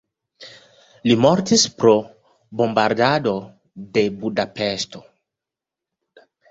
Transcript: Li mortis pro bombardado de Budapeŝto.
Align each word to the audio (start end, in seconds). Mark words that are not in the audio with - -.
Li 1.11 1.17
mortis 1.25 1.65
pro 1.83 1.93
bombardado 2.63 3.37
de 3.99 4.09
Budapeŝto. 4.25 5.09